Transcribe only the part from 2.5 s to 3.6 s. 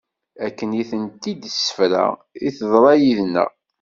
teḍra yid-nneɣ.